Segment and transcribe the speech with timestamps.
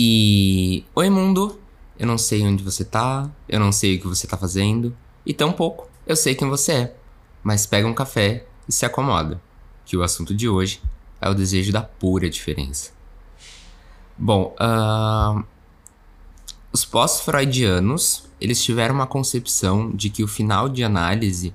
[0.00, 0.84] E.
[0.94, 1.58] Oi, mundo!
[1.98, 5.34] Eu não sei onde você tá, eu não sei o que você tá fazendo, e
[5.34, 6.96] tampouco eu sei quem você é.
[7.42, 9.42] Mas pega um café e se acomoda,
[9.84, 10.80] que o assunto de hoje
[11.20, 12.92] é o desejo da pura diferença.
[14.16, 15.44] Bom, uh,
[16.72, 21.52] os pós-freudianos, eles tiveram uma concepção de que o final de análise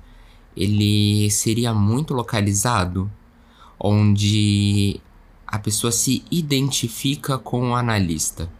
[0.54, 3.10] ele seria muito localizado,
[3.80, 5.00] onde
[5.54, 8.50] a pessoa se identifica com o analista.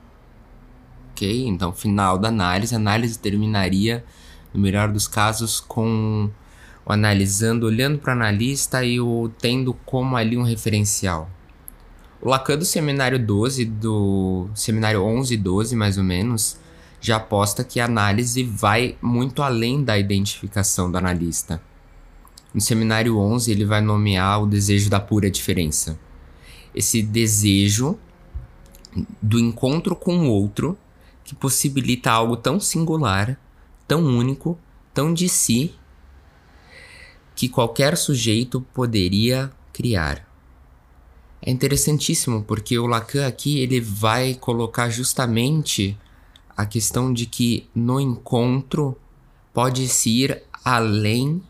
[1.10, 1.44] Ok?
[1.48, 4.04] Então, final da análise, a análise terminaria,
[4.52, 6.30] no melhor dos casos, com
[6.86, 11.28] o analisando, olhando para o analista e o tendo como ali um referencial.
[12.22, 16.60] O Lacan do seminário 12, do seminário 11 e 12, mais ou menos,
[17.00, 21.60] já aposta que a análise vai muito além da identificação do analista.
[22.54, 25.98] No seminário 11, ele vai nomear o desejo da pura diferença.
[26.74, 27.98] Esse desejo
[29.20, 30.78] do encontro com o outro
[31.24, 33.38] que possibilita algo tão singular,
[33.88, 34.58] tão único,
[34.92, 35.74] tão de si,
[37.34, 40.28] que qualquer sujeito poderia criar.
[41.42, 45.98] É interessantíssimo porque o Lacan aqui ele vai colocar justamente
[46.56, 48.96] a questão de que no encontro
[49.52, 51.42] pode-se ir além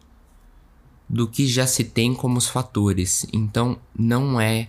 [1.08, 3.26] do que já se tem como os fatores.
[3.32, 4.68] Então não é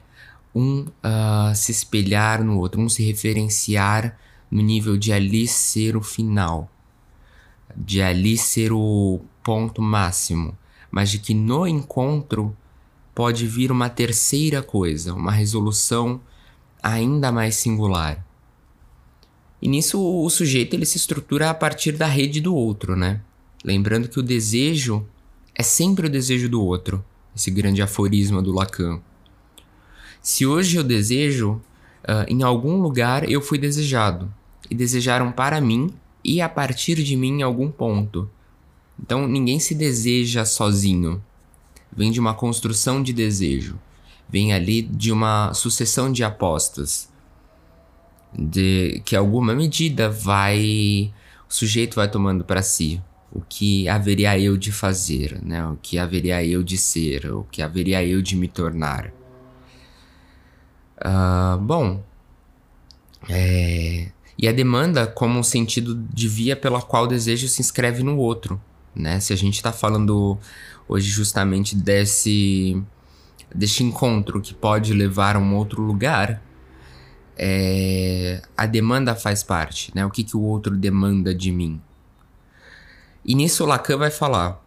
[0.56, 4.18] um uh, se espelhar no outro, um se referenciar
[4.50, 6.72] no nível de ali ser o final,
[7.76, 10.58] de ali ser o ponto máximo,
[10.90, 12.56] mas de que no encontro
[13.14, 16.22] pode vir uma terceira coisa, uma resolução
[16.82, 18.26] ainda mais singular.
[19.62, 23.22] E nisso o sujeito ele se estrutura a partir da rede do outro, né?
[23.64, 25.06] Lembrando que o desejo
[25.54, 27.04] é sempre o desejo do outro,
[27.36, 29.02] esse grande aforisma do Lacan.
[30.26, 31.62] Se hoje eu desejo,
[32.02, 34.34] uh, em algum lugar eu fui desejado,
[34.68, 38.28] e desejaram para mim e a partir de mim em algum ponto.
[39.00, 41.24] Então ninguém se deseja sozinho
[41.96, 43.80] vem de uma construção de desejo,
[44.28, 47.08] vem ali de uma sucessão de apostas,
[48.34, 51.14] de que alguma medida vai
[51.48, 53.00] o sujeito vai tomando para si
[53.32, 55.64] o que haveria eu de fazer, né?
[55.68, 59.14] O que haveria eu de ser, o que haveria eu de me tornar.
[60.98, 62.04] Uh, bom,
[63.30, 68.04] é, e a demanda como um sentido de via pela qual o desejo se inscreve
[68.04, 68.62] no outro,
[68.96, 69.20] né?
[69.20, 70.38] Se a gente está falando
[70.88, 72.82] hoje justamente desse
[73.54, 76.42] deste encontro que pode levar a um outro lugar,
[77.38, 80.06] é, a demanda faz parte, né?
[80.06, 81.82] O que, que o outro demanda de mim.
[83.24, 84.64] E nisso Lacan vai falar,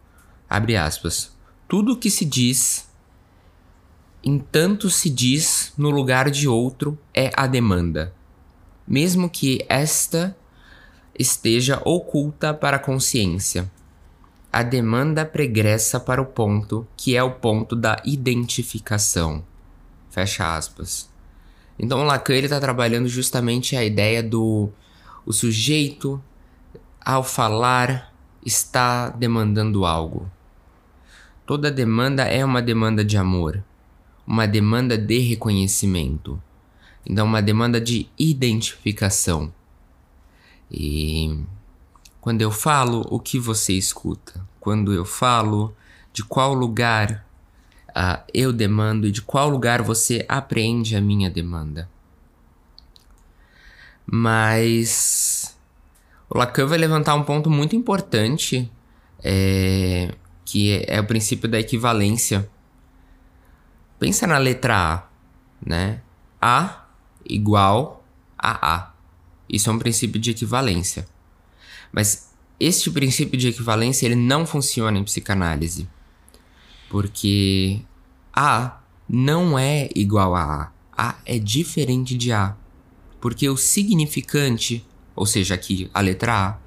[0.49, 1.37] abre aspas,
[1.69, 2.89] tudo o que se diz,
[4.25, 8.13] entanto se diz no lugar de outro, é a demanda,
[8.87, 10.37] mesmo que esta
[11.19, 13.71] esteja oculta para a consciência
[14.53, 19.45] a demanda pregressa para o ponto que é o ponto da identificação.
[20.11, 21.09] Fecha aspas.
[21.79, 24.71] Então Lacan ele está trabalhando justamente a ideia do
[25.25, 26.23] o sujeito
[27.05, 28.13] ao falar
[28.45, 30.31] está demandando algo.
[31.47, 33.63] Toda demanda é uma demanda de amor,
[34.29, 36.41] uma demanda de reconhecimento.
[37.09, 39.51] Então uma demanda de identificação.
[40.71, 41.43] E
[42.21, 44.47] quando eu falo, o que você escuta?
[44.61, 45.75] Quando eu falo,
[46.13, 47.27] de qual lugar
[47.89, 51.89] uh, eu demando e de qual lugar você apreende a minha demanda?
[54.05, 55.57] Mas
[56.29, 58.71] o Lacan vai levantar um ponto muito importante,
[59.25, 60.15] é,
[60.45, 62.47] que é, é o princípio da equivalência.
[63.99, 65.09] Pensa na letra A,
[65.65, 66.01] né?
[66.41, 66.87] A
[67.29, 68.05] igual
[68.39, 68.93] a A.
[69.49, 71.07] Isso é um princípio de equivalência.
[71.93, 72.29] Mas
[72.61, 75.89] este princípio de equivalência ele não funciona em psicanálise.
[76.89, 77.81] Porque
[78.33, 81.09] A não é igual a A.
[81.11, 82.57] A é diferente de A.
[83.21, 86.59] Porque o significante, ou seja, aqui a letra A,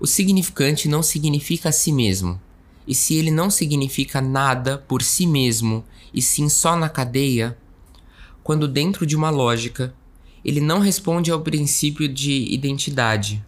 [0.00, 2.40] o significante não significa a si mesmo.
[2.86, 7.56] E se ele não significa nada por si mesmo, e sim só na cadeia,
[8.42, 9.94] quando dentro de uma lógica,
[10.44, 13.44] ele não responde ao princípio de identidade,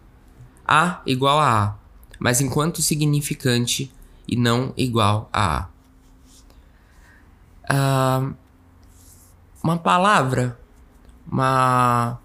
[0.66, 1.74] a igual a A,
[2.18, 3.92] mas enquanto significante
[4.28, 5.68] e não igual a
[7.68, 8.22] A.
[8.28, 8.34] Uh,
[9.62, 10.58] uma palavra,
[11.26, 12.18] uma,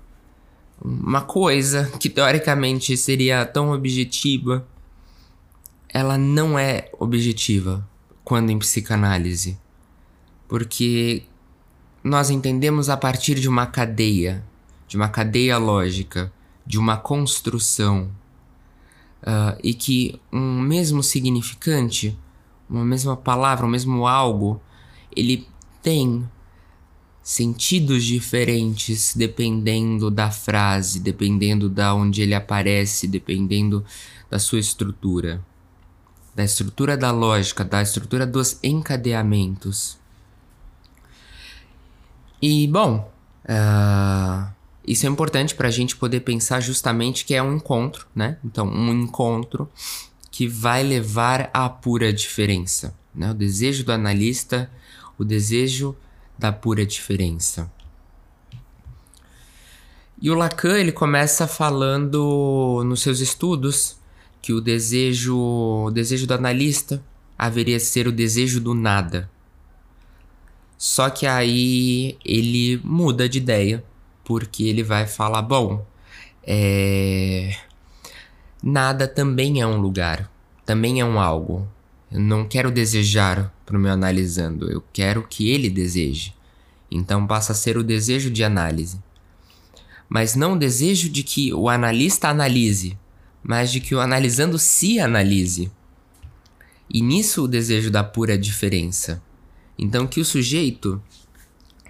[0.83, 4.67] uma coisa que teoricamente seria tão objetiva,
[5.89, 7.87] ela não é objetiva
[8.23, 9.57] quando em psicanálise,
[10.47, 11.23] porque
[12.03, 14.43] nós entendemos a partir de uma cadeia,
[14.87, 16.31] de uma cadeia lógica,
[16.65, 18.11] de uma construção,
[19.23, 22.17] uh, e que um mesmo significante,
[22.69, 24.61] uma mesma palavra, um mesmo algo,
[25.15, 25.47] ele
[25.81, 26.27] tem
[27.21, 33.83] sentidos diferentes dependendo da frase, dependendo da onde ele aparece, dependendo
[34.29, 35.43] da sua estrutura,
[36.33, 39.97] da estrutura da lógica, da estrutura dos encadeamentos.
[42.41, 43.11] E bom,
[43.45, 44.53] uh,
[44.85, 48.37] isso é importante para a gente poder pensar justamente que é um encontro, né?
[48.43, 49.69] Então, um encontro
[50.31, 53.31] que vai levar à pura diferença, né?
[53.31, 54.69] O desejo do analista,
[55.17, 55.95] o desejo
[56.37, 57.71] da pura diferença.
[60.21, 63.97] E o Lacan ele começa falando nos seus estudos
[64.41, 67.03] que o desejo, o desejo do analista
[67.37, 69.29] haveria ser o desejo do nada.
[70.77, 73.83] Só que aí ele muda de ideia,
[74.23, 75.85] porque ele vai falar, bom,
[76.43, 77.57] é...
[78.61, 80.31] nada também é um lugar,
[80.65, 81.67] também é um algo.
[82.11, 86.33] Eu não quero desejar para o meu analisando, eu quero que ele deseje.
[86.89, 89.01] Então passa a ser o desejo de análise.
[90.07, 92.97] Mas não o desejo de que o analista analise,
[93.43, 95.71] mas de que o analisando se analise.
[96.89, 99.21] E nisso o desejo da pura diferença.
[99.77, 101.01] Então que o sujeito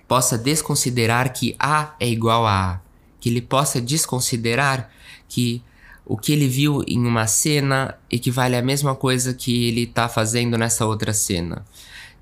[0.07, 2.79] possa desconsiderar que A é igual a A,
[3.19, 4.89] que ele possa desconsiderar
[5.27, 5.61] que
[6.05, 10.57] o que ele viu em uma cena equivale à mesma coisa que ele está fazendo
[10.57, 11.65] nessa outra cena.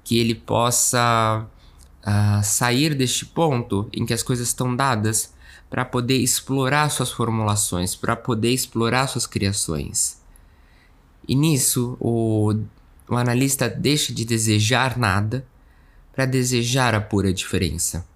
[0.04, 1.46] Que ele possa
[2.02, 5.34] uh, sair deste ponto em que as coisas estão dadas
[5.70, 10.20] para poder explorar suas formulações, para poder explorar suas criações.
[11.28, 12.56] E nisso, o,
[13.08, 15.46] o analista deixa de desejar nada
[16.16, 18.08] para desejar a pura diferença.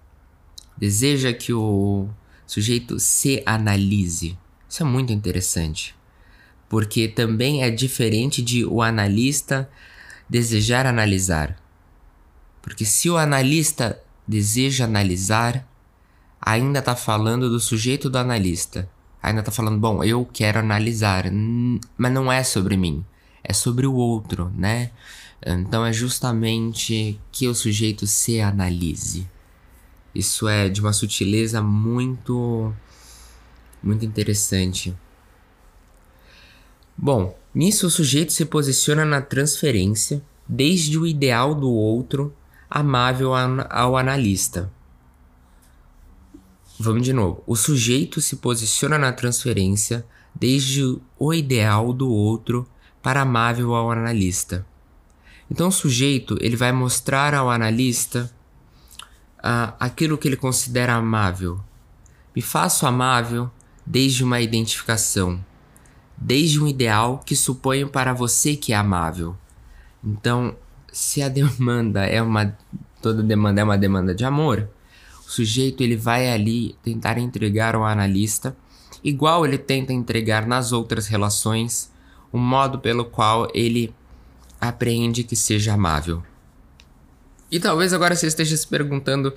[0.76, 2.08] Deseja que o
[2.46, 4.38] sujeito se analise
[4.70, 5.96] isso é muito interessante,
[6.68, 9.68] porque também é diferente de o analista
[10.28, 11.60] desejar analisar.
[12.62, 15.68] Porque se o analista deseja analisar,
[16.40, 18.88] ainda está falando do sujeito do analista.
[19.20, 21.24] Ainda está falando, bom, eu quero analisar,
[21.98, 23.04] mas não é sobre mim,
[23.42, 24.90] é sobre o outro, né?
[25.44, 29.26] Então é justamente que o sujeito se analise.
[30.14, 32.72] Isso é de uma sutileza muito
[33.82, 34.94] muito interessante.
[36.96, 42.34] Bom, nisso o sujeito se posiciona na transferência, desde o ideal do outro,
[42.68, 44.70] amável ao analista.
[46.78, 47.42] Vamos de novo.
[47.46, 50.04] O sujeito se posiciona na transferência,
[50.34, 52.68] desde o ideal do outro
[53.02, 54.66] para amável ao analista.
[55.50, 58.30] Então o sujeito ele vai mostrar ao analista
[59.38, 61.60] uh, aquilo que ele considera amável.
[62.34, 63.50] Me faço amável
[63.84, 65.44] desde uma identificação,
[66.16, 69.36] desde um ideal que suponho para você que é amável.
[70.04, 70.56] Então,
[70.92, 72.56] se a demanda é uma
[73.02, 74.68] toda demanda é uma demanda de amor,
[75.26, 78.54] o sujeito ele vai ali tentar entregar ao analista,
[79.02, 81.89] igual ele tenta entregar nas outras relações,
[82.32, 83.94] o modo pelo qual ele
[84.60, 86.22] apreende que seja amável.
[87.50, 89.32] E talvez agora você esteja se perguntando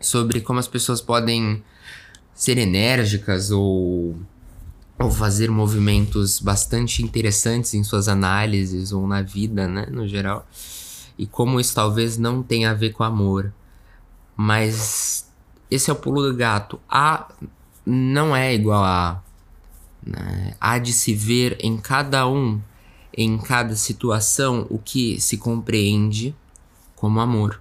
[0.00, 1.62] sobre como as pessoas podem
[2.34, 4.16] ser enérgicas ou,
[4.98, 10.46] ou fazer movimentos bastante interessantes em suas análises ou na vida, né, no geral.
[11.18, 13.52] E como isso talvez não tenha a ver com amor.
[14.36, 15.28] Mas
[15.68, 16.80] esse é o pulo do gato.
[16.88, 17.28] A
[17.84, 19.22] não é igual A.
[20.08, 20.54] Né?
[20.58, 22.60] Há de se ver em cada um,
[23.14, 26.34] em cada situação, o que se compreende
[26.96, 27.60] como amor.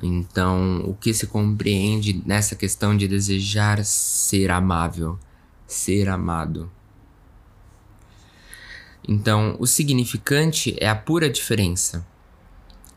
[0.00, 5.18] Então, o que se compreende nessa questão de desejar ser amável,
[5.66, 6.70] ser amado?
[9.06, 12.06] Então, o significante é a pura diferença.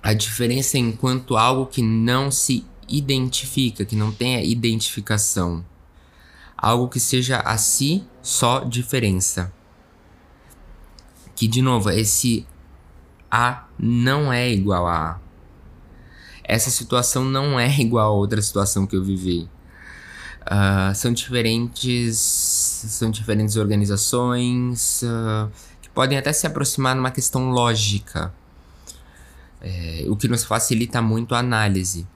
[0.01, 5.65] A diferença enquanto algo que não se identifica, que não tenha identificação.
[6.57, 9.53] Algo que seja a si só diferença.
[11.35, 12.47] Que, de novo, esse
[13.29, 15.27] A não é igual a A
[16.47, 19.49] essa situação não é igual a outra situação que eu vivi.
[20.49, 28.33] Uh, são diferentes são diferentes organizações uh, que podem até se aproximar numa questão lógica
[29.59, 32.07] é, o que nos facilita muito a análise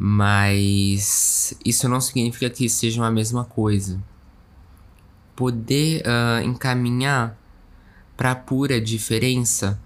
[0.00, 4.00] mas isso não significa que sejam a mesma coisa.
[5.34, 7.36] Poder uh, encaminhar
[8.16, 9.80] para a pura diferença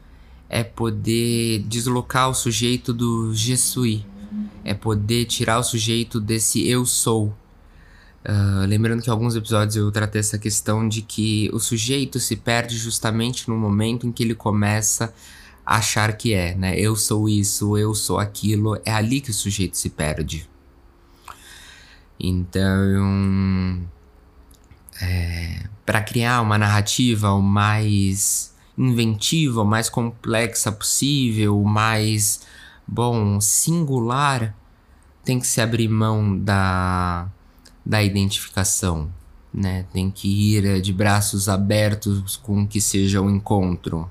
[0.48, 4.04] é poder deslocar o sujeito do je suis,
[4.62, 7.34] é poder tirar o sujeito desse eu sou,
[8.24, 12.36] Uh, lembrando que em alguns episódios eu tratei essa questão de que o sujeito se
[12.36, 15.08] perde justamente no momento em que ele começa a
[15.64, 16.78] achar que é, né?
[16.78, 18.80] Eu sou isso, eu sou aquilo.
[18.84, 20.48] É ali que o sujeito se perde.
[22.18, 23.82] Então,
[25.00, 32.42] é, para criar uma narrativa o mais inventiva, o mais complexa possível, o mais,
[32.86, 34.54] bom, singular,
[35.24, 37.28] tem que se abrir mão da
[37.84, 39.10] da identificação,
[39.52, 39.84] né?
[39.92, 44.10] Tem que ir eh, de braços abertos com que seja o encontro.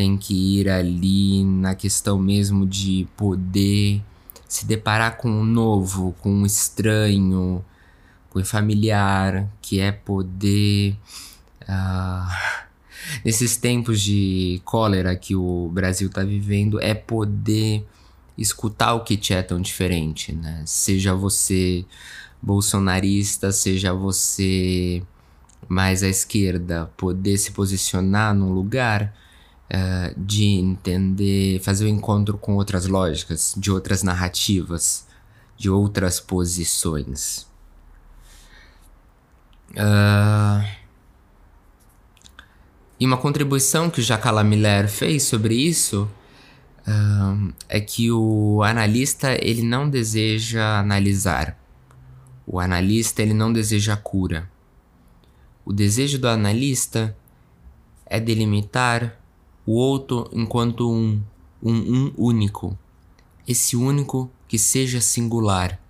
[0.00, 4.00] Tem que ir ali na questão mesmo de poder
[4.48, 7.62] se deparar com o novo, com o estranho,
[8.30, 10.96] com o familiar, que é poder.
[11.64, 12.60] Uh,
[13.22, 17.86] nesses tempos de cólera que o Brasil está vivendo, é poder
[18.38, 20.62] escutar o que te é tão diferente, né?
[20.64, 21.84] Seja você
[22.40, 25.02] bolsonarista, seja você
[25.68, 29.14] mais à esquerda, poder se posicionar num lugar
[29.70, 35.06] uh, de entender, fazer o um encontro com outras lógicas, de outras narrativas,
[35.56, 37.46] de outras posições.
[39.70, 40.66] Uh,
[42.98, 46.10] e uma contribuição que o Jacala Miller fez sobre isso
[46.86, 51.58] uh, é que o analista ele não deseja analisar,
[52.46, 54.50] o analista ele não deseja cura.
[55.64, 57.16] O desejo do analista
[58.06, 59.19] é delimitar
[59.66, 61.22] o outro enquanto um,
[61.62, 62.78] um um único.
[63.46, 65.80] Esse único que seja singular.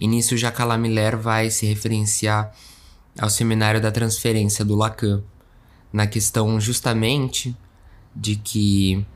[0.00, 2.52] E nisso Jacques Miller vai se referenciar
[3.18, 5.22] ao seminário da transferência do Lacan,
[5.92, 7.56] na questão justamente
[8.14, 9.06] de que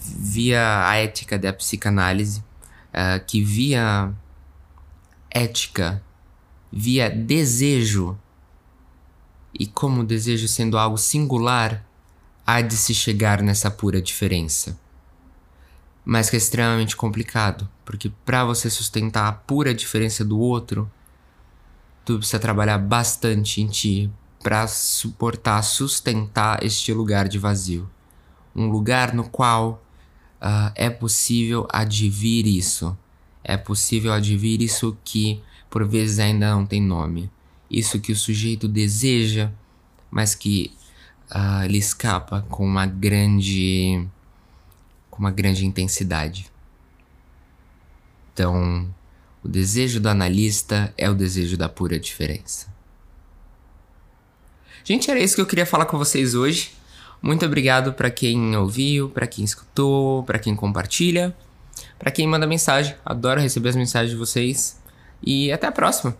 [0.00, 2.40] via a ética da psicanálise,
[2.90, 4.12] uh, que via
[5.30, 6.02] ética
[6.72, 8.18] via desejo,
[9.58, 11.85] e como desejo sendo algo singular,
[12.46, 14.78] há de se chegar nessa pura diferença.
[16.04, 20.90] Mas que é extremamente complicado, porque para você sustentar a pura diferença do outro,
[22.04, 24.10] tu precisa trabalhar bastante em ti
[24.42, 27.90] para suportar, sustentar este lugar de vazio.
[28.54, 29.82] Um lugar no qual
[30.40, 32.96] uh, é possível advir isso
[33.48, 37.30] é possível advir isso que por vezes ainda não tem nome,
[37.70, 39.52] isso que o sujeito deseja,
[40.10, 40.72] mas que
[41.30, 44.06] uh, ele escapa com uma grande
[45.10, 46.50] com uma grande intensidade.
[48.32, 48.86] Então,
[49.42, 52.66] o desejo do analista é o desejo da pura diferença.
[54.84, 56.72] Gente, era isso que eu queria falar com vocês hoje.
[57.22, 61.34] Muito obrigado para quem ouviu, para quem escutou, para quem compartilha.
[61.98, 64.78] Para quem manda mensagem, adoro receber as mensagens de vocês.
[65.22, 66.16] E até a próxima!